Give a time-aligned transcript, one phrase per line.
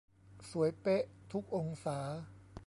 [0.49, 1.97] สวยเป๊ะทุกองศา